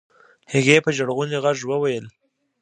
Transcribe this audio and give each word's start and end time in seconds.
هغې 0.53 0.77
په 0.85 0.89
ژړغوني 0.95 1.37
غږ 1.45 1.59
وويل. 1.69 2.05